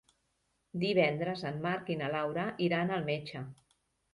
Divendres 0.83 1.45
en 1.51 1.61
Marc 1.67 1.91
i 1.97 1.99
na 2.01 2.09
Laura 2.17 2.49
iran 2.69 2.95
al 2.99 3.07
metge. 3.11 3.45